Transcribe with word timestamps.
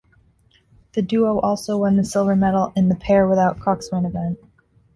The 0.93 1.03
duo 1.03 1.39
also 1.41 1.77
won 1.77 1.95
the 1.95 2.03
silver 2.03 2.35
medal 2.35 2.73
in 2.75 2.89
the 2.89 2.95
pair 2.95 3.27
without 3.27 3.59
coxswain 3.59 4.03
event. 4.03 4.39